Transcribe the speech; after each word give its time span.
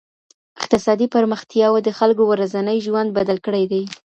اقتصادي 0.59 1.07
پرمختياوو 1.15 1.83
د 1.85 1.89
خلګو 1.97 2.23
ورځنی 2.31 2.77
ژوند 2.85 3.09
بدل 3.17 3.37
کړی 3.45 3.63
دی. 3.71 3.83